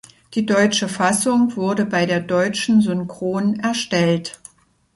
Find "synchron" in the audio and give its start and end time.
2.81-3.59